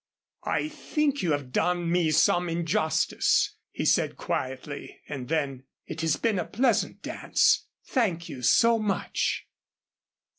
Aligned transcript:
"I 0.47 0.67
think 0.67 1.21
you 1.21 1.31
have 1.33 1.51
done 1.51 1.91
me 1.91 2.09
some 2.09 2.49
injustice," 2.49 3.55
he 3.69 3.85
said 3.85 4.17
quietly, 4.17 4.99
and 5.07 5.27
then, 5.27 5.65
"It 5.85 6.01
has 6.01 6.15
been 6.15 6.39
a 6.39 6.45
pleasant 6.45 7.03
dance. 7.03 7.67
Thank 7.85 8.27
you 8.27 8.41
so 8.41 8.79
much." 8.79 9.47